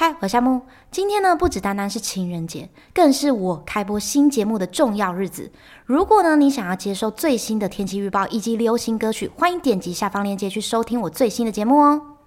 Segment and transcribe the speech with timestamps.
[0.00, 0.62] 嗨，我夏木。
[0.92, 5.50] 今天呢，不只单单是情人节，更是我开播新节目的重要日子。
[5.86, 12.17] 如果呢，你想要接收最新的天气预报以及流行歌曲，欢迎点击下方链接去收听我最新的节目哦。